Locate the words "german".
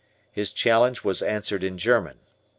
1.77-2.17